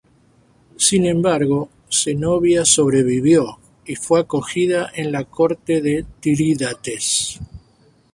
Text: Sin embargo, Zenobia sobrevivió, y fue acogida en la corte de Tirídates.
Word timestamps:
Sin 0.77 1.05
embargo, 1.05 1.69
Zenobia 1.93 2.65
sobrevivió, 2.65 3.59
y 3.85 3.93
fue 3.95 4.21
acogida 4.21 4.89
en 4.95 5.11
la 5.11 5.25
corte 5.25 5.79
de 5.79 6.07
Tirídates. 6.19 7.39